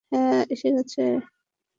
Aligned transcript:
হ্যাঁ, 0.11 0.41
এসে 0.53 0.69
গেছে। 0.75 1.01